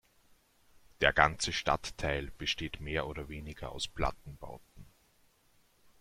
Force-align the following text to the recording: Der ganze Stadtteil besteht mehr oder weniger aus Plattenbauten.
Der 1.01 1.13
ganze 1.13 1.53
Stadtteil 1.53 2.31
besteht 2.39 2.79
mehr 2.81 3.05
oder 3.05 3.29
weniger 3.29 3.71
aus 3.71 3.87
Plattenbauten. 3.87 4.87